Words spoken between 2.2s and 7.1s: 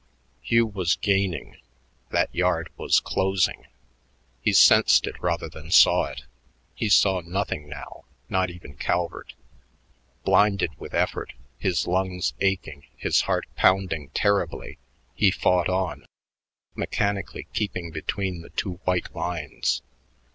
yard was closing. He sensed it rather than saw it. He